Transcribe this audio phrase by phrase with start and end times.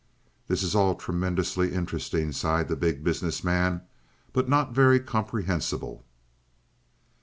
[0.47, 3.81] "This is all tremendously interesting," sighed the Big Business Man;
[4.33, 6.03] "but not very comprehensible."